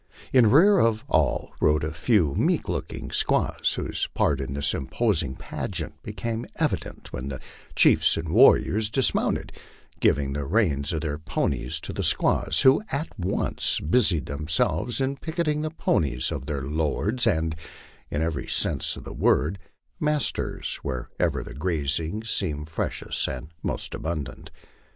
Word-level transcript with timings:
In 0.33 0.49
rear 0.49 0.79
of 0.79 1.03
all 1.07 1.53
rode 1.61 1.83
a 1.83 1.93
few 1.93 2.33
meek 2.33 2.67
looking 2.67 3.11
squaws, 3.11 3.75
whose 3.75 4.07
part 4.15 4.41
in 4.41 4.55
this 4.55 4.73
imposing 4.73 5.35
pageant 5.35 6.01
became 6.01 6.47
evident 6.55 7.13
when 7.13 7.27
the 7.27 7.39
chiefs 7.75 8.17
and 8.17 8.29
warriors 8.29 8.89
dismounted, 8.89 9.51
giving 9.99 10.33
the 10.33 10.45
reins 10.45 10.91
of 10.91 11.01
their 11.01 11.19
ponies 11.19 11.79
to 11.81 11.93
the 11.93 12.01
squaws, 12.01 12.61
who 12.61 12.81
at 12.91 13.09
once 13.19 13.79
busied 13.79 14.25
themselves 14.25 14.99
in 14.99 15.17
picketing 15.17 15.61
the 15.61 15.69
ponies 15.69 16.31
of 16.31 16.47
their 16.47 16.63
lords, 16.63 17.27
and, 17.27 17.55
in 18.09 18.23
every 18.23 18.47
sense 18.47 18.97
of 18.97 19.03
the 19.03 19.13
word, 19.13 19.59
mas 19.99 20.31
ters, 20.31 20.77
wherever 20.81 21.43
the 21.43 21.53
grazing 21.53 22.23
seemed 22.23 22.67
freshest 22.67 23.27
and 23.27 23.49
most 23.61 23.93
abundant. 23.93 24.49